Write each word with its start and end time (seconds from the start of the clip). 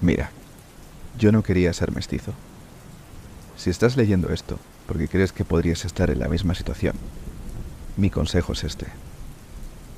Mira, 0.00 0.30
yo 1.18 1.32
no 1.32 1.42
quería 1.42 1.72
ser 1.72 1.92
mestizo. 1.92 2.32
Si 3.56 3.70
estás 3.70 3.96
leyendo 3.96 4.32
esto 4.32 4.58
porque 4.86 5.08
crees 5.08 5.32
que 5.32 5.44
podrías 5.44 5.84
estar 5.84 6.10
en 6.10 6.20
la 6.20 6.28
misma 6.28 6.54
situación, 6.54 6.94
mi 7.96 8.10
consejo 8.10 8.52
es 8.52 8.64
este. 8.64 8.86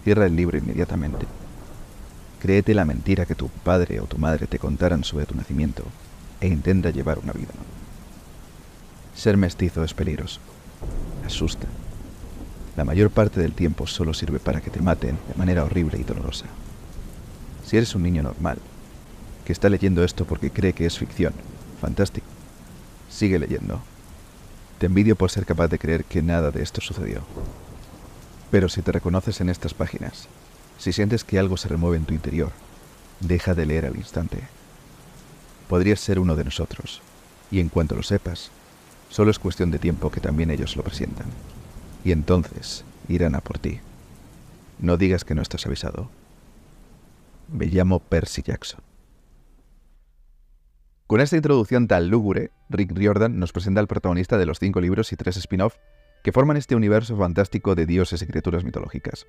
Cierra 0.05 0.27
el 0.27 0.35
libro 0.35 0.57
inmediatamente. 0.57 1.27
Créete 2.41 2.73
la 2.73 2.87
mentira 2.87 3.27
que 3.27 3.35
tu 3.35 3.49
padre 3.49 4.01
o 4.01 4.07
tu 4.07 4.17
madre 4.17 4.47
te 4.47 4.59
contaran 4.59 5.05
sobre 5.05 5.27
tu 5.27 5.35
nacimiento 5.35 5.85
e 6.41 6.49
intenta 6.49 6.89
llevar 6.89 7.19
una 7.19 7.35
vida 7.35 7.53
Ser 9.15 9.37
mestizo 9.37 9.85
es 9.85 9.93
peligroso. 9.93 10.41
Asusta. 11.27 11.67
La 12.77 12.87
mayor 12.87 13.11
parte 13.11 13.41
del 13.41 13.53
tiempo 13.53 13.87
solo 13.87 14.15
sirve 14.15 14.39
para 14.39 14.63
que 14.63 14.71
te 14.71 14.81
maten 14.81 15.19
de 15.29 15.35
manera 15.37 15.65
horrible 15.65 15.99
y 15.99 16.05
dolorosa. 16.05 16.47
Si 17.67 17.77
eres 17.77 17.95
un 17.95 18.03
niño 18.03 18.23
normal, 18.23 18.59
que 19.45 19.53
está 19.53 19.69
leyendo 19.69 20.05
esto 20.05 20.25
porque 20.25 20.51
cree 20.51 20.73
que 20.73 20.87
es 20.87 20.99
ficción, 20.99 21.33
fantástico. 21.81 22.27
Sigue 23.09 23.39
leyendo. 23.39 23.81
Te 24.79 24.87
envidio 24.87 25.17
por 25.17 25.31
ser 25.31 25.47
capaz 25.47 25.69
de 25.69 25.79
creer 25.79 26.05
que 26.05 26.23
nada 26.23 26.51
de 26.51 26.63
esto 26.63 26.81
sucedió. 26.81 27.23
Pero 28.51 28.69
si 28.69 28.83
te 28.83 28.93
reconoces 28.93 29.41
en 29.41 29.49
estas 29.49 29.75
páginas, 29.75 30.29
si 30.79 30.93
sientes 30.93 31.25
que 31.25 31.39
algo 31.39 31.57
se 31.57 31.69
remueve 31.69 31.97
en 31.97 32.05
tu 32.05 32.15
interior, 32.15 32.51
deja 33.21 33.55
de 33.55 33.67
leer 33.67 33.87
al 33.87 33.97
instante. 33.97 34.39
Podrías 35.69 36.01
ser 36.01 36.19
uno 36.19 36.35
de 36.35 36.45
nosotros, 36.45 37.03
y 37.51 37.61
en 37.61 37.69
cuanto 37.69 37.95
lo 37.95 38.03
sepas, 38.03 38.51
solo 39.09 39.31
es 39.31 39.39
cuestión 39.39 39.71
de 39.71 39.79
tiempo 39.79 40.11
que 40.11 40.21
también 40.21 40.51
ellos 40.51 40.77
lo 40.77 40.83
presientan. 40.83 41.27
Y 42.05 42.13
entonces 42.13 42.85
irán 43.09 43.35
a 43.35 43.41
por 43.41 43.59
ti. 43.59 43.81
No 44.79 44.97
digas 44.97 45.25
que 45.25 45.35
no 45.35 45.43
estás 45.43 45.67
avisado. 45.67 46.09
Me 47.53 47.67
llamo 47.67 47.99
Percy 47.99 48.43
Jackson. 48.43 48.81
Con 51.11 51.21
esta 51.21 51.35
introducción 51.35 51.89
tan 51.89 52.09
lúgubre, 52.09 52.53
Rick 52.69 52.93
Riordan 52.93 53.41
nos 53.41 53.51
presenta 53.51 53.81
al 53.81 53.89
protagonista 53.89 54.39
de 54.39 54.47
los 54.47 54.61
cinco 54.61 54.81
libros 54.81 55.13
y 55.13 55.17
tres 55.17 55.37
spin-off 55.39 55.75
que 56.23 56.31
forman 56.31 56.57
este 56.57 56.77
universo 56.77 57.17
fantástico 57.17 57.75
de 57.75 57.85
dioses 57.85 58.23
y 58.23 58.29
criaturas 58.29 58.63
mitológicas. 58.63 59.27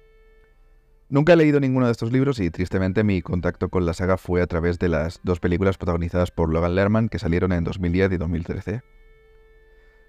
Nunca 1.10 1.34
he 1.34 1.36
leído 1.36 1.60
ninguno 1.60 1.88
de 1.88 1.92
estos 1.92 2.12
libros 2.12 2.40
y 2.40 2.52
tristemente 2.52 3.04
mi 3.04 3.24
contacto 3.24 3.70
con 3.70 3.88
la 3.88 3.94
saga 3.94 4.18
fue 4.18 4.44
a 4.44 4.46
través 4.46 4.78
de 4.78 4.90
las 4.90 5.22
dos 5.24 5.40
películas 5.40 5.80
protagonizadas 5.80 6.30
por 6.30 6.54
Logan 6.54 6.76
Lerman 6.76 7.10
que 7.10 7.18
salieron 7.18 7.52
en 7.52 7.64
2010 7.64 8.12
y 8.12 8.18
2013. 8.18 8.82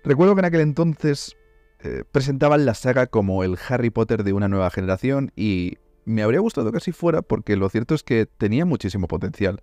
Recuerdo 0.05 0.35
que 0.35 0.41
en 0.41 0.45
aquel 0.45 0.61
entonces 0.61 1.39
eh, 1.81 2.05
presentaban 2.13 2.67
la 2.67 2.75
saga 2.75 3.07
como 3.07 3.45
el 3.45 3.57
Harry 3.67 3.89
Potter 3.89 4.25
de 4.25 4.35
una 4.35 4.49
nueva 4.49 4.71
generación 4.71 5.33
y 5.37 5.79
me 6.05 6.23
habría 6.23 6.41
gustado 6.41 6.71
que 6.71 6.77
así 6.77 6.93
fuera 6.93 7.23
porque 7.23 7.57
lo 7.57 7.71
cierto 7.71 7.95
es 7.95 8.03
que 8.03 8.27
tenía 8.27 8.67
muchísimo 8.67 9.09
potencial. 9.09 9.63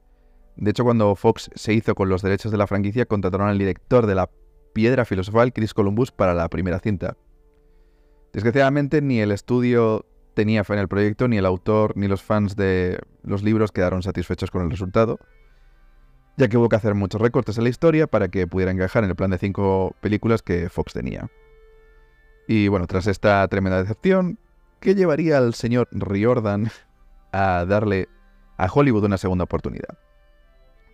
De 0.59 0.71
hecho, 0.71 0.83
cuando 0.83 1.15
Fox 1.15 1.49
se 1.55 1.73
hizo 1.73 1.95
con 1.95 2.09
los 2.09 2.21
derechos 2.21 2.51
de 2.51 2.57
la 2.57 2.67
franquicia, 2.67 3.05
contrataron 3.05 3.47
al 3.47 3.57
director 3.57 4.05
de 4.05 4.15
la 4.15 4.29
Piedra 4.73 5.05
Filosofal, 5.05 5.53
Chris 5.53 5.73
Columbus, 5.73 6.11
para 6.11 6.33
la 6.33 6.49
primera 6.49 6.79
cinta. 6.79 7.15
Desgraciadamente, 8.33 9.01
ni 9.01 9.21
el 9.21 9.31
estudio 9.31 10.05
tenía 10.33 10.65
fe 10.65 10.73
en 10.73 10.79
el 10.79 10.89
proyecto, 10.89 11.29
ni 11.29 11.37
el 11.37 11.45
autor 11.45 11.95
ni 11.95 12.09
los 12.09 12.21
fans 12.21 12.57
de 12.57 12.99
los 13.23 13.41
libros 13.41 13.71
quedaron 13.71 14.03
satisfechos 14.03 14.51
con 14.51 14.63
el 14.63 14.69
resultado, 14.69 15.17
ya 16.35 16.49
que 16.49 16.57
hubo 16.57 16.67
que 16.67 16.75
hacer 16.75 16.93
muchos 16.93 17.21
recortes 17.21 17.57
en 17.57 17.63
la 17.63 17.69
historia 17.69 18.05
para 18.07 18.27
que 18.27 18.45
pudiera 18.45 18.71
encajar 18.71 19.05
en 19.05 19.11
el 19.11 19.15
plan 19.15 19.31
de 19.31 19.37
cinco 19.37 19.95
películas 20.01 20.41
que 20.41 20.69
Fox 20.69 20.91
tenía. 20.91 21.29
Y 22.49 22.67
bueno, 22.67 22.85
tras 22.85 23.07
esta 23.07 23.47
tremenda 23.47 23.81
decepción, 23.81 24.37
¿qué 24.81 24.93
llevaría 24.93 25.37
al 25.37 25.53
señor 25.53 25.87
Riordan 25.91 26.69
a 27.31 27.63
darle 27.65 28.09
a 28.57 28.69
Hollywood 28.69 29.05
una 29.05 29.17
segunda 29.17 29.45
oportunidad? 29.45 29.97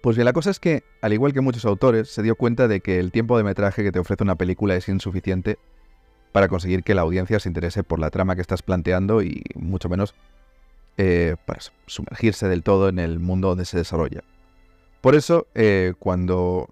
Pues 0.06 0.18
bien, 0.18 0.26
la 0.26 0.34
cosa 0.34 0.52
es 0.52 0.60
que, 0.60 0.84
al 1.02 1.14
igual 1.14 1.34
que 1.34 1.42
muchos 1.42 1.66
autores, 1.66 2.12
se 2.12 2.22
dio 2.22 2.36
cuenta 2.36 2.68
de 2.68 2.80
que 2.80 3.00
el 3.00 3.12
tiempo 3.12 3.40
de 3.40 3.44
metraje 3.44 3.84
que 3.84 3.92
te 3.92 3.98
ofrece 3.98 4.24
una 4.24 4.36
película 4.36 4.76
es 4.76 4.88
insuficiente 4.88 5.58
para 6.32 6.48
conseguir 6.48 6.84
que 6.84 6.94
la 6.94 7.02
audiencia 7.02 7.40
se 7.40 7.50
interese 7.50 7.84
por 7.84 7.98
la 7.98 8.12
trama 8.12 8.36
que 8.36 8.42
estás 8.42 8.62
planteando 8.62 9.24
y 9.24 9.42
mucho 9.56 9.90
menos 9.90 10.14
eh, 10.98 11.38
para 11.48 11.60
sumergirse 11.88 12.48
del 12.48 12.62
todo 12.62 12.88
en 12.88 13.00
el 13.00 13.20
mundo 13.20 13.48
donde 13.48 13.66
se 13.66 13.78
desarrolla. 13.78 14.22
Por 15.02 15.16
eso, 15.16 15.48
eh, 15.56 15.94
cuando 15.98 16.70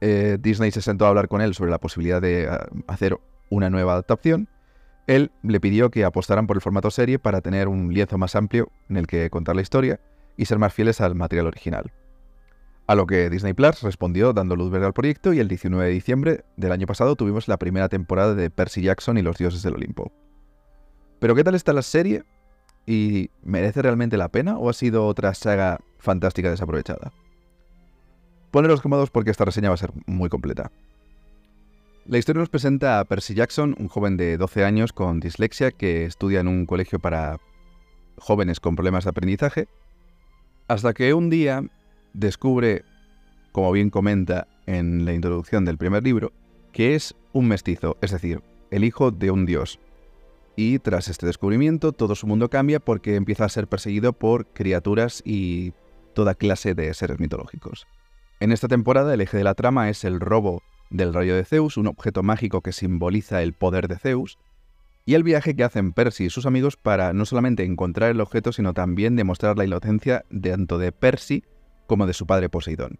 eh, 0.00 0.38
Disney 0.40 0.70
se 0.70 0.80
sentó 0.80 1.06
a 1.06 1.08
hablar 1.08 1.26
con 1.26 1.40
él 1.40 1.54
sobre 1.54 1.72
la 1.72 1.78
posibilidad 1.78 2.22
de 2.22 2.48
hacer 2.86 3.18
una 3.50 3.68
nueva 3.68 3.94
adaptación, 3.94 4.46
él 5.08 5.32
le 5.42 5.58
pidió 5.58 5.90
que 5.90 6.04
apostaran 6.04 6.46
por 6.46 6.56
el 6.56 6.62
formato 6.62 6.92
serie 6.92 7.18
para 7.18 7.40
tener 7.40 7.66
un 7.66 7.92
lienzo 7.92 8.16
más 8.16 8.36
amplio 8.36 8.70
en 8.88 8.96
el 8.96 9.08
que 9.08 9.28
contar 9.28 9.56
la 9.56 9.62
historia 9.62 9.98
y 10.36 10.44
ser 10.44 10.60
más 10.60 10.72
fieles 10.72 11.00
al 11.00 11.16
material 11.16 11.48
original. 11.48 11.90
A 12.92 12.94
lo 12.94 13.06
que 13.06 13.30
Disney 13.30 13.54
Plus 13.54 13.80
respondió 13.80 14.34
dando 14.34 14.54
luz 14.54 14.70
verde 14.70 14.84
al 14.84 14.92
proyecto 14.92 15.32
y 15.32 15.38
el 15.38 15.48
19 15.48 15.86
de 15.86 15.92
diciembre 15.92 16.44
del 16.58 16.72
año 16.72 16.86
pasado 16.86 17.16
tuvimos 17.16 17.48
la 17.48 17.56
primera 17.56 17.88
temporada 17.88 18.34
de 18.34 18.50
Percy 18.50 18.82
Jackson 18.82 19.16
y 19.16 19.22
los 19.22 19.38
dioses 19.38 19.62
del 19.62 19.76
Olimpo. 19.76 20.12
Pero 21.18 21.34
¿qué 21.34 21.42
tal 21.42 21.54
está 21.54 21.72
la 21.72 21.80
serie? 21.80 22.24
¿Y 22.84 23.30
merece 23.42 23.80
realmente 23.80 24.18
la 24.18 24.28
pena 24.28 24.58
o 24.58 24.68
ha 24.68 24.74
sido 24.74 25.06
otra 25.06 25.32
saga 25.32 25.80
fantástica 25.96 26.50
desaprovechada? 26.50 27.14
Poneros 28.50 28.82
cómodos 28.82 29.08
porque 29.08 29.30
esta 29.30 29.46
reseña 29.46 29.70
va 29.70 29.76
a 29.76 29.78
ser 29.78 29.92
muy 30.04 30.28
completa. 30.28 30.70
La 32.04 32.18
historia 32.18 32.40
nos 32.40 32.50
presenta 32.50 33.00
a 33.00 33.06
Percy 33.06 33.32
Jackson, 33.32 33.74
un 33.78 33.88
joven 33.88 34.18
de 34.18 34.36
12 34.36 34.66
años 34.66 34.92
con 34.92 35.18
dislexia 35.18 35.70
que 35.70 36.04
estudia 36.04 36.40
en 36.40 36.48
un 36.48 36.66
colegio 36.66 36.98
para 36.98 37.40
jóvenes 38.18 38.60
con 38.60 38.76
problemas 38.76 39.04
de 39.04 39.10
aprendizaje, 39.10 39.66
hasta 40.68 40.92
que 40.92 41.14
un 41.14 41.30
día 41.30 41.64
descubre, 42.14 42.84
como 43.52 43.72
bien 43.72 43.90
comenta 43.90 44.46
en 44.66 45.04
la 45.04 45.14
introducción 45.14 45.64
del 45.64 45.78
primer 45.78 46.02
libro, 46.02 46.32
que 46.72 46.94
es 46.94 47.14
un 47.32 47.48
mestizo, 47.48 47.96
es 48.00 48.10
decir, 48.10 48.42
el 48.70 48.84
hijo 48.84 49.10
de 49.10 49.30
un 49.30 49.46
dios. 49.46 49.78
Y 50.56 50.78
tras 50.78 51.08
este 51.08 51.26
descubrimiento, 51.26 51.92
todo 51.92 52.14
su 52.14 52.26
mundo 52.26 52.50
cambia 52.50 52.80
porque 52.80 53.16
empieza 53.16 53.44
a 53.44 53.48
ser 53.48 53.68
perseguido 53.68 54.12
por 54.12 54.46
criaturas 54.46 55.22
y 55.24 55.72
toda 56.14 56.34
clase 56.34 56.74
de 56.74 56.92
seres 56.94 57.18
mitológicos. 57.20 57.86
En 58.40 58.52
esta 58.52 58.68
temporada 58.68 59.14
el 59.14 59.20
eje 59.20 59.38
de 59.38 59.44
la 59.44 59.54
trama 59.54 59.88
es 59.88 60.04
el 60.04 60.20
robo 60.20 60.62
del 60.90 61.14
rayo 61.14 61.34
de 61.34 61.44
Zeus, 61.44 61.76
un 61.76 61.86
objeto 61.86 62.22
mágico 62.22 62.60
que 62.60 62.72
simboliza 62.72 63.42
el 63.42 63.54
poder 63.54 63.88
de 63.88 63.98
Zeus, 63.98 64.38
y 65.04 65.14
el 65.14 65.22
viaje 65.22 65.56
que 65.56 65.64
hacen 65.64 65.92
Percy 65.92 66.24
y 66.24 66.30
sus 66.30 66.46
amigos 66.46 66.76
para 66.76 67.12
no 67.12 67.24
solamente 67.24 67.64
encontrar 67.64 68.10
el 68.10 68.20
objeto, 68.20 68.52
sino 68.52 68.72
también 68.74 69.16
demostrar 69.16 69.56
la 69.56 69.64
inocencia 69.64 70.24
tanto 70.42 70.78
de 70.78 70.92
Percy 70.92 71.44
como 71.92 72.06
de 72.06 72.14
su 72.14 72.26
padre 72.26 72.48
Poseidón. 72.48 72.98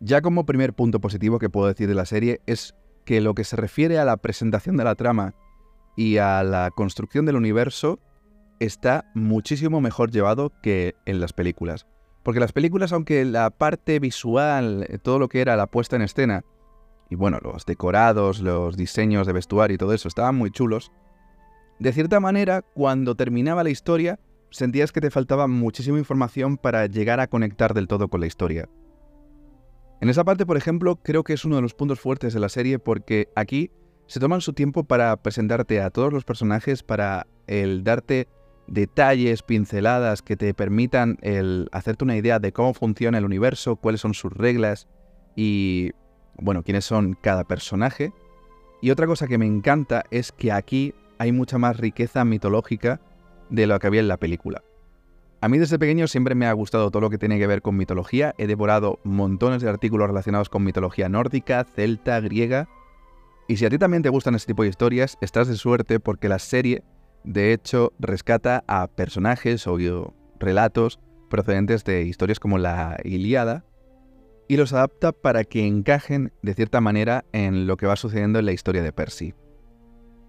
Ya 0.00 0.22
como 0.22 0.44
primer 0.44 0.74
punto 0.74 1.00
positivo 1.00 1.38
que 1.38 1.48
puedo 1.48 1.68
decir 1.68 1.86
de 1.86 1.94
la 1.94 2.04
serie 2.04 2.40
es 2.46 2.74
que 3.04 3.20
lo 3.20 3.36
que 3.36 3.44
se 3.44 3.54
refiere 3.54 4.00
a 4.00 4.04
la 4.04 4.16
presentación 4.16 4.76
de 4.76 4.82
la 4.82 4.96
trama 4.96 5.36
y 5.96 6.16
a 6.16 6.42
la 6.42 6.72
construcción 6.74 7.26
del 7.26 7.36
universo 7.36 8.00
está 8.58 9.08
muchísimo 9.14 9.80
mejor 9.80 10.10
llevado 10.10 10.50
que 10.64 10.96
en 11.06 11.20
las 11.20 11.32
películas. 11.32 11.86
Porque 12.24 12.40
las 12.40 12.50
películas, 12.50 12.92
aunque 12.92 13.24
la 13.24 13.50
parte 13.50 14.00
visual, 14.00 14.88
todo 15.04 15.20
lo 15.20 15.28
que 15.28 15.40
era 15.40 15.54
la 15.54 15.68
puesta 15.68 15.94
en 15.94 16.02
escena, 16.02 16.44
y 17.08 17.14
bueno, 17.14 17.38
los 17.40 17.66
decorados, 17.66 18.40
los 18.40 18.76
diseños 18.76 19.28
de 19.28 19.32
vestuario 19.32 19.76
y 19.76 19.78
todo 19.78 19.92
eso 19.92 20.08
estaban 20.08 20.34
muy 20.34 20.50
chulos, 20.50 20.90
de 21.78 21.92
cierta 21.92 22.18
manera, 22.18 22.62
cuando 22.62 23.14
terminaba 23.14 23.62
la 23.62 23.70
historia, 23.70 24.18
sentías 24.52 24.92
que 24.92 25.00
te 25.00 25.10
faltaba 25.10 25.48
muchísima 25.48 25.98
información 25.98 26.56
para 26.56 26.86
llegar 26.86 27.18
a 27.20 27.26
conectar 27.26 27.74
del 27.74 27.88
todo 27.88 28.08
con 28.08 28.20
la 28.20 28.26
historia. 28.26 28.68
En 30.00 30.08
esa 30.08 30.24
parte, 30.24 30.46
por 30.46 30.56
ejemplo, 30.56 30.96
creo 30.96 31.24
que 31.24 31.32
es 31.32 31.44
uno 31.44 31.56
de 31.56 31.62
los 31.62 31.74
puntos 31.74 32.00
fuertes 32.00 32.34
de 32.34 32.40
la 32.40 32.48
serie 32.48 32.78
porque 32.78 33.28
aquí 33.34 33.70
se 34.06 34.20
toman 34.20 34.40
su 34.40 34.52
tiempo 34.52 34.84
para 34.84 35.16
presentarte 35.16 35.80
a 35.80 35.90
todos 35.90 36.12
los 36.12 36.24
personajes, 36.24 36.82
para 36.82 37.26
el 37.46 37.84
darte 37.84 38.28
detalles, 38.66 39.42
pinceladas 39.42 40.22
que 40.22 40.36
te 40.36 40.54
permitan 40.54 41.18
el 41.22 41.68
hacerte 41.72 42.04
una 42.04 42.16
idea 42.16 42.38
de 42.38 42.52
cómo 42.52 42.74
funciona 42.74 43.18
el 43.18 43.24
universo, 43.24 43.76
cuáles 43.76 44.00
son 44.00 44.14
sus 44.14 44.32
reglas 44.32 44.88
y, 45.36 45.92
bueno, 46.34 46.62
quiénes 46.62 46.84
son 46.84 47.16
cada 47.20 47.44
personaje. 47.44 48.12
Y 48.80 48.90
otra 48.90 49.06
cosa 49.06 49.28
que 49.28 49.38
me 49.38 49.46
encanta 49.46 50.04
es 50.10 50.32
que 50.32 50.52
aquí 50.52 50.94
hay 51.18 51.30
mucha 51.30 51.58
más 51.58 51.76
riqueza 51.76 52.24
mitológica 52.24 53.00
de 53.52 53.66
lo 53.66 53.78
que 53.78 53.86
había 53.86 54.00
en 54.00 54.08
la 54.08 54.16
película. 54.16 54.64
A 55.40 55.48
mí 55.48 55.58
desde 55.58 55.78
pequeño 55.78 56.06
siempre 56.06 56.34
me 56.34 56.46
ha 56.46 56.52
gustado 56.52 56.90
todo 56.90 57.02
lo 57.02 57.10
que 57.10 57.18
tiene 57.18 57.38
que 57.38 57.46
ver 57.46 57.62
con 57.62 57.76
mitología, 57.76 58.34
he 58.38 58.46
devorado 58.46 58.98
montones 59.04 59.60
de 59.60 59.68
artículos 59.68 60.08
relacionados 60.08 60.48
con 60.48 60.64
mitología 60.64 61.08
nórdica, 61.08 61.64
celta, 61.64 62.18
griega, 62.20 62.68
y 63.48 63.56
si 63.56 63.66
a 63.66 63.70
ti 63.70 63.76
también 63.76 64.02
te 64.02 64.08
gustan 64.08 64.34
este 64.34 64.52
tipo 64.52 64.62
de 64.62 64.70
historias, 64.70 65.18
estás 65.20 65.48
de 65.48 65.56
suerte 65.56 66.00
porque 66.00 66.28
la 66.28 66.38
serie, 66.38 66.84
de 67.24 67.52
hecho, 67.52 67.92
rescata 67.98 68.64
a 68.66 68.86
personajes 68.86 69.66
o 69.66 69.76
relatos 70.38 71.00
procedentes 71.28 71.84
de 71.84 72.02
historias 72.02 72.38
como 72.38 72.58
la 72.58 72.98
Iliada 73.04 73.64
y 74.48 74.56
los 74.56 74.72
adapta 74.72 75.12
para 75.12 75.44
que 75.44 75.66
encajen 75.66 76.32
de 76.42 76.54
cierta 76.54 76.80
manera 76.80 77.24
en 77.32 77.66
lo 77.66 77.76
que 77.76 77.86
va 77.86 77.96
sucediendo 77.96 78.38
en 78.38 78.46
la 78.46 78.52
historia 78.52 78.82
de 78.82 78.92
Percy. 78.92 79.34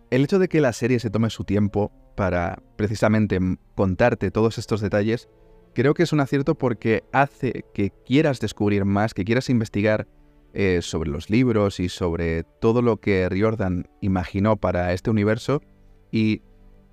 El 0.09 0.23
hecho 0.23 0.39
de 0.39 0.47
que 0.47 0.59
la 0.61 0.73
serie 0.73 0.99
se 0.99 1.09
tome 1.09 1.29
su 1.29 1.43
tiempo 1.43 1.91
para 2.15 2.62
precisamente 2.75 3.39
contarte 3.75 4.31
todos 4.31 4.57
estos 4.57 4.81
detalles 4.81 5.30
creo 5.74 5.94
que 5.94 6.04
es 6.04 6.13
un 6.13 6.19
acierto 6.19 6.56
porque 6.56 7.04
hace 7.12 7.65
que 7.74 7.92
quieras 8.06 8.39
descubrir 8.39 8.86
más, 8.86 9.13
que 9.13 9.25
quieras 9.25 9.50
investigar 9.50 10.07
eh, 10.54 10.80
sobre 10.81 11.10
los 11.10 11.30
libros 11.30 11.80
y 11.80 11.89
sobre 11.89 12.44
todo 12.44 12.81
lo 12.81 12.98
que 12.98 13.27
Riordan 13.27 13.88
imaginó 14.01 14.56
para 14.57 14.94
este 14.94 15.10
universo 15.10 15.62
y 16.12 16.44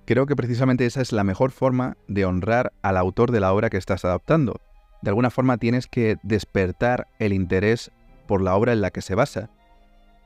creo 0.05 0.25
que 0.25 0.35
precisamente 0.35 0.85
esa 0.85 1.01
es 1.01 1.11
la 1.11 1.23
mejor 1.23 1.51
forma 1.51 1.95
de 2.07 2.25
honrar 2.25 2.73
al 2.81 2.97
autor 2.97 3.31
de 3.31 3.39
la 3.39 3.53
obra 3.53 3.69
que 3.69 3.77
estás 3.77 4.03
adaptando. 4.03 4.59
De 5.03 5.09
alguna 5.09 5.29
forma 5.29 5.57
tienes 5.57 5.87
que 5.87 6.17
despertar 6.23 7.07
el 7.19 7.33
interés 7.33 7.91
por 8.27 8.41
la 8.41 8.55
obra 8.55 8.73
en 8.73 8.81
la 8.81 8.91
que 8.91 9.01
se 9.01 9.15
basa. 9.15 9.49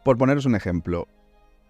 Por 0.03 0.17
poneros 0.17 0.45
un 0.45 0.55
ejemplo, 0.55 1.07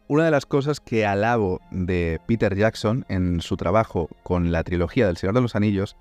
una 0.07 0.25
de 0.25 0.31
las 0.31 0.45
cosas 0.45 0.79
que 0.79 1.05
alabo 1.05 1.61
de 1.71 2.19
Peter 2.27 2.55
Jackson 2.55 3.05
en 3.09 3.41
su 3.41 3.57
trabajo 3.57 4.09
con 4.23 4.51
la 4.51 4.63
trilogía 4.63 5.07
del 5.07 5.17
Señor 5.17 5.35
de 5.35 5.41
los 5.41 5.55
Anillos 5.55 5.95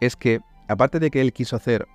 es 0.00 0.16
que, 0.16 0.40
aparte 0.68 0.98
de 0.98 1.10
que 1.10 1.20
él 1.20 1.32
quiso 1.32 1.56
hacer 1.56 1.86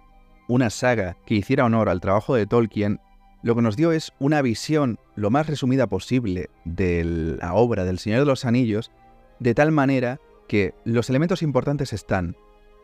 una 0.48 0.70
saga 0.70 1.18
que 1.26 1.36
hiciera 1.36 1.66
honor 1.66 1.90
al 1.90 2.02
trabajo 2.02 2.36
de 2.36 2.46
Tolkien, 2.46 3.00
lo 3.42 3.56
que 3.56 3.64
nos 3.64 3.76
dio 3.76 3.92
es 3.92 4.14
una 4.20 4.42
visión 4.42 5.00
lo 5.16 5.32
más 5.32 5.48
resumida 5.48 5.88
posible 5.88 6.50
de 6.66 7.38
la 7.40 7.54
obra 7.56 7.84
del 7.84 8.00
Señor 8.00 8.20
de 8.20 8.26
los 8.26 8.46
Anillos, 8.46 8.92
de 9.40 9.56
tal 9.56 9.72
manera 9.72 10.20
que 10.48 10.76
los 10.84 11.10
elementos 11.10 11.42
importantes 11.42 11.94
están, 11.94 12.36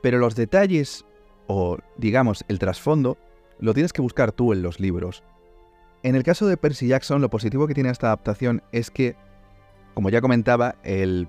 pero 0.01 0.18
los 0.18 0.36
detalles 0.36 1.06
o, 1.48 1.78
digamos, 1.98 2.44
el 2.48 2.60
trasfondo, 2.60 3.18
lo 3.60 3.74
tienes 3.74 3.94
que 3.94 4.01
buscar 4.01 4.31
tú 4.31 4.54
en 4.54 4.63
los 4.63 4.80
libros. 4.80 5.24
En 6.03 6.15
el 6.15 6.24
caso 6.24 6.48
de 6.48 6.57
Percy 6.57 6.88
Jackson, 6.88 7.21
lo 7.21 7.30
positivo 7.30 7.68
que 7.68 7.75
tiene 7.75 7.89
esta 7.89 8.07
adaptación 8.07 8.63
es 8.71 8.89
que, 8.89 9.15
como 9.94 10.09
ya 10.09 10.21
comentaba, 10.21 10.75
el 10.83 11.27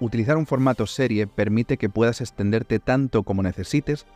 utilizar 0.00 0.36
un 0.36 0.46
formato 0.46 0.86
serie 0.86 1.26
permite 1.26 1.78
que 1.78 1.88
puedas 1.88 2.20
extenderte 2.20 2.80
tanto 2.80 3.22
como 3.22 3.42
necesites 3.42 4.06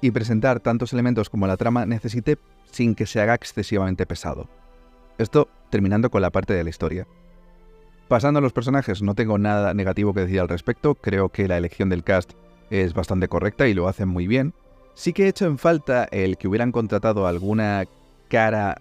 y 0.00 0.10
presentar 0.10 0.60
tantos 0.60 0.92
elementos 0.92 1.30
como 1.30 1.46
la 1.46 1.56
trama 1.56 1.86
necesite 1.86 2.38
sin 2.70 2.94
que 2.94 3.06
se 3.06 3.20
haga 3.20 3.34
excesivamente 3.34 4.04
pesado. 4.04 4.48
Esto 5.18 5.48
terminando 5.70 6.10
con 6.10 6.22
la 6.22 6.30
parte 6.30 6.52
de 6.52 6.64
la 6.64 6.70
historia. 6.70 7.06
Pasando 8.08 8.38
a 8.38 8.42
los 8.42 8.52
personajes, 8.52 9.02
no 9.02 9.14
tengo 9.14 9.38
nada 9.38 9.74
negativo 9.74 10.12
que 10.12 10.20
decir 10.20 10.40
al 10.40 10.48
respecto, 10.48 10.94
creo 10.94 11.28
que 11.28 11.48
la 11.48 11.56
elección 11.56 11.88
del 11.88 12.04
cast 12.04 12.32
es 12.70 12.94
bastante 12.94 13.28
correcta 13.28 13.68
y 13.68 13.74
lo 13.74 13.88
hacen 13.88 14.08
muy 14.08 14.26
bien. 14.26 14.54
Sí 14.94 15.12
que 15.12 15.24
he 15.24 15.28
hecho 15.28 15.46
en 15.46 15.58
falta 15.58 16.04
el 16.04 16.36
que 16.36 16.48
hubieran 16.48 16.72
contratado 16.72 17.26
alguna 17.26 17.84
cara 18.28 18.80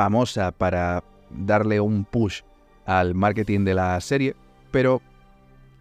famosa 0.00 0.50
para 0.50 1.04
darle 1.28 1.78
un 1.78 2.06
push 2.06 2.40
al 2.86 3.14
marketing 3.14 3.66
de 3.66 3.74
la 3.74 4.00
serie, 4.00 4.34
pero 4.70 5.02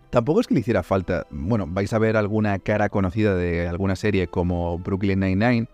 tampoco 0.09 0.41
es 0.41 0.47
que 0.47 0.55
le 0.55 0.59
hiciera 0.59 0.83
falta. 0.83 1.25
Bueno, 1.29 1.65
vais 1.69 1.93
a 1.93 1.99
ver 1.99 2.17
alguna 2.17 2.59
cara 2.59 2.89
conocida 2.89 3.33
de 3.35 3.69
alguna 3.69 3.95
serie 3.95 4.27
como 4.27 4.77
Brooklyn 4.77 5.21
Nine-Nine 5.21 5.69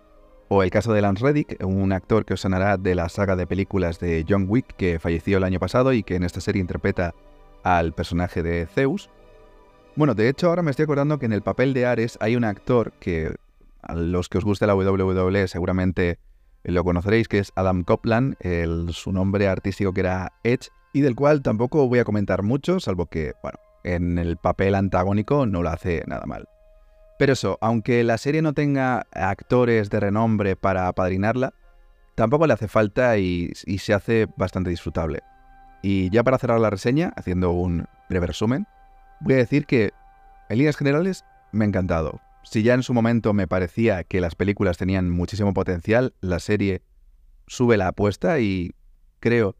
o 0.47 0.61
el 0.61 0.69
caso 0.69 0.93
de 0.93 1.01
Lance 1.01 1.25
Reddick, 1.25 1.57
un 1.65 1.91
actor 1.91 2.23
que 2.23 2.35
os 2.35 2.41
sonará 2.41 2.77
de 2.77 2.93
la 2.93 3.09
saga 3.09 3.35
de 3.35 3.47
películas 3.47 3.99
de 3.99 4.23
John 4.29 4.45
Wick 4.47 4.75
que 4.75 4.99
falleció 4.99 5.39
el 5.39 5.43
año 5.43 5.59
pasado 5.59 5.91
y 5.91 6.03
que 6.03 6.15
en 6.15 6.23
esta 6.23 6.39
serie 6.39 6.61
interpreta 6.61 7.15
al 7.63 7.93
personaje 7.93 8.43
de 8.43 8.67
Zeus. 8.67 9.09
Bueno, 9.95 10.13
de 10.13 10.29
hecho 10.29 10.49
ahora 10.49 10.61
me 10.61 10.69
estoy 10.69 10.83
acordando 10.83 11.17
que 11.17 11.25
en 11.25 11.33
el 11.33 11.41
papel 11.41 11.73
de 11.73 11.87
Ares 11.87 12.15
hay 12.21 12.35
un 12.35 12.43
actor 12.43 12.93
que 12.99 13.35
a 13.81 13.95
los 13.95 14.29
que 14.29 14.37
os 14.37 14.45
guste 14.45 14.67
la 14.67 14.75
WWE 14.75 15.47
seguramente 15.47 16.19
lo 16.65 16.83
conoceréis, 16.83 17.27
que 17.27 17.39
es 17.39 17.51
Adam 17.55 17.83
Copland, 17.83 18.35
su 18.91 19.11
nombre 19.11 19.47
artístico 19.47 19.93
que 19.93 20.01
era 20.01 20.33
Edge, 20.43 20.69
y 20.93 21.01
del 21.01 21.15
cual 21.15 21.41
tampoco 21.41 21.87
voy 21.87 21.99
a 21.99 22.05
comentar 22.05 22.41
mucho, 22.41 22.79
salvo 22.79 23.07
que, 23.07 23.33
bueno, 23.41 23.59
en 23.83 24.17
el 24.17 24.37
papel 24.37 24.75
antagónico 24.75 25.45
no 25.45 25.61
lo 25.61 25.69
hace 25.69 26.03
nada 26.07 26.25
mal. 26.25 26.47
Pero 27.17 27.33
eso, 27.33 27.57
aunque 27.61 28.03
la 28.03 28.17
serie 28.17 28.41
no 28.41 28.53
tenga 28.53 29.05
actores 29.11 29.89
de 29.89 29.99
renombre 29.99 30.55
para 30.55 30.87
apadrinarla, 30.87 31.53
tampoco 32.15 32.47
le 32.47 32.53
hace 32.53 32.67
falta 32.67 33.17
y, 33.17 33.53
se 33.53 33.93
hace 33.93 34.27
bastante 34.35 34.69
disfrutable. 34.69 35.21
Y 35.81 36.09
ya 36.09 36.23
para 36.23 36.37
cerrar 36.37 36.59
la 36.59 36.69
reseña, 36.69 37.13
haciendo 37.15 37.51
un 37.51 37.85
breve 38.09 38.27
resumen, 38.27 38.67
voy 39.21 39.35
a 39.35 39.37
decir 39.37 39.65
que, 39.65 39.91
en 40.49 40.57
líneas 40.57 40.77
generales, 40.77 41.23
me 41.51 41.65
ha 41.65 41.67
encantado. 41.67 42.19
Si 42.45 42.63
ya 42.63 42.73
en 42.73 42.83
su 42.83 42.93
momento 42.93 43.33
me 43.33 43.47
parecía 43.47 44.03
que 44.03 44.21
las 44.21 44.35
películas 44.35 44.77
tenían 44.77 45.09
muchísimo 45.09 45.53
potencial, 45.53 46.13
la 46.21 46.39
serie 46.39 46.81
sube 47.47 47.77
la 47.77 47.89
apuesta 47.89 48.39
y 48.39 48.71
creo 49.19 49.55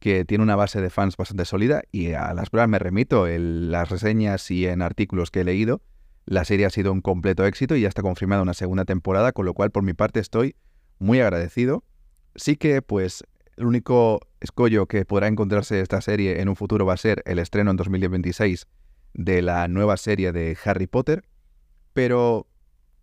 que 0.00 0.24
tiene 0.24 0.42
una 0.42 0.56
base 0.56 0.80
de 0.80 0.90
fans 0.90 1.16
bastante 1.16 1.44
sólida 1.44 1.82
y 1.92 2.12
a 2.12 2.34
las 2.34 2.50
pruebas 2.50 2.70
me 2.70 2.78
remito 2.78 3.28
en 3.28 3.70
las 3.70 3.90
reseñas 3.90 4.50
y 4.50 4.66
en 4.66 4.82
artículos 4.82 5.30
que 5.30 5.42
he 5.42 5.44
leído 5.44 5.82
la 6.30 6.44
serie 6.44 6.64
ha 6.64 6.70
sido 6.70 6.92
un 6.92 7.00
completo 7.00 7.44
éxito 7.44 7.74
y 7.74 7.80
ya 7.80 7.88
está 7.88 8.02
confirmada 8.02 8.42
una 8.42 8.54
segunda 8.54 8.84
temporada, 8.84 9.32
con 9.32 9.46
lo 9.46 9.52
cual 9.52 9.72
por 9.72 9.82
mi 9.82 9.94
parte 9.94 10.20
estoy 10.20 10.54
muy 11.00 11.20
agradecido. 11.20 11.82
Sí 12.36 12.56
que 12.56 12.82
pues 12.82 13.24
el 13.56 13.66
único 13.66 14.20
escollo 14.38 14.86
que 14.86 15.04
podrá 15.04 15.26
encontrarse 15.26 15.80
esta 15.80 16.00
serie 16.00 16.40
en 16.40 16.48
un 16.48 16.54
futuro 16.54 16.86
va 16.86 16.94
a 16.94 16.98
ser 16.98 17.22
el 17.26 17.40
estreno 17.40 17.72
en 17.72 17.76
2026 17.76 18.68
de 19.14 19.42
la 19.42 19.66
nueva 19.66 19.96
serie 19.96 20.30
de 20.30 20.56
Harry 20.64 20.86
Potter, 20.86 21.24
pero 21.92 22.46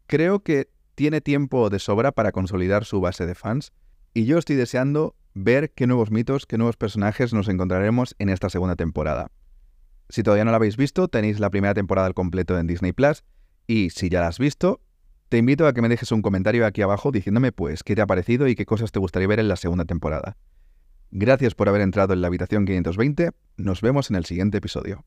creo 0.08 0.42
que 0.42 0.70
tiene 0.96 1.22
tiempo 1.22 1.70
de 1.70 1.80
sobra 1.80 2.12
para 2.12 2.32
consolidar 2.32 2.86
su 2.86 3.02
base 3.02 3.26
de 3.26 3.36
fans 3.36 3.72
y 4.14 4.26
yo 4.26 4.38
estoy 4.38 4.56
deseando 4.56 5.16
ver 5.36 5.72
qué 5.72 5.86
nuevos 5.86 6.10
mitos, 6.10 6.46
qué 6.46 6.58
nuevos 6.58 6.78
personajes 6.78 7.34
nos 7.34 7.48
encontraremos 7.48 8.16
en 8.18 8.30
esta 8.30 8.50
segunda 8.50 8.76
temporada. 8.76 9.32
Si 10.10 10.24
todavía 10.24 10.46
no 10.46 10.52
la 10.52 10.58
habéis 10.58 10.78
visto, 10.78 11.08
tenéis 11.08 11.40
la 11.40 11.50
primera 11.50 11.74
temporada 11.74 12.08
al 12.08 12.14
completo 12.14 12.58
en 12.58 12.66
Disney 12.66 12.94
Plus. 12.94 13.24
Y 13.68 13.90
si 13.90 14.10
ya 14.10 14.22
la 14.22 14.28
has 14.28 14.40
visto, 14.40 14.82
te 15.30 15.38
invito 15.38 15.68
a 15.68 15.74
que 15.74 15.82
me 15.82 15.90
dejes 15.90 16.12
un 16.12 16.22
comentario 16.22 16.66
aquí 16.66 16.82
abajo 16.82 17.12
diciéndome 17.12 17.52
pues 17.52 17.84
qué 17.84 17.96
te 17.96 18.02
ha 18.02 18.08
parecido 18.08 18.48
y 18.48 18.56
qué 18.56 18.66
cosas 18.66 18.92
te 18.92 19.00
gustaría 19.00 19.28
ver 19.28 19.40
en 19.40 19.50
la 19.50 19.58
segunda 19.58 19.86
temporada. 19.86 20.38
Gracias 21.12 21.54
por 21.56 21.70
haber 21.70 21.82
entrado 21.82 22.14
en 22.14 22.22
la 22.22 22.28
habitación 22.28 22.66
520. 22.66 23.32
Nos 23.58 23.82
vemos 23.82 24.10
en 24.10 24.16
el 24.16 24.26
siguiente 24.26 24.58
episodio. 24.58 25.06